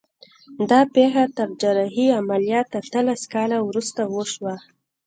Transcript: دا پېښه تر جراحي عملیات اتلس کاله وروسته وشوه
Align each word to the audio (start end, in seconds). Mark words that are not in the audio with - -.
دا 0.69 0.79
پېښه 0.95 1.23
تر 1.37 1.47
جراحي 1.61 2.07
عملیات 2.19 2.67
اتلس 2.81 3.21
کاله 3.33 3.57
وروسته 3.63 4.01
وشوه 4.15 4.55